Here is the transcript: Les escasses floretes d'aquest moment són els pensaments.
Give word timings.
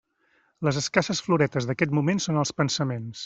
Les 0.67 0.79
escasses 0.81 1.21
floretes 1.27 1.69
d'aquest 1.71 1.95
moment 1.99 2.25
són 2.27 2.43
els 2.47 2.55
pensaments. 2.63 3.19